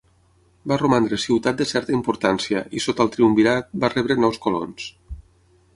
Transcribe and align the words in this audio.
Va 0.71 0.77
romandre 0.81 1.19
ciutat 1.23 1.59
de 1.59 1.67
certa 1.73 1.95
importància 1.97 2.63
i 2.79 2.83
sota 2.87 3.07
el 3.07 3.13
triumvirat 3.17 3.71
va 3.85 3.95
rebre 3.95 4.19
nous 4.25 4.45
colons. 4.47 4.91